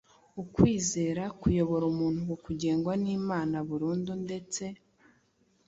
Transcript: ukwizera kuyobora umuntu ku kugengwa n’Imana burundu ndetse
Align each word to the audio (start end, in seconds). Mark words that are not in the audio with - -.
ukwizera 0.41 1.23
kuyobora 1.39 1.83
umuntu 1.91 2.19
ku 2.29 2.35
kugengwa 2.45 2.93
n’Imana 3.03 3.55
burundu 3.69 4.11
ndetse 4.25 4.63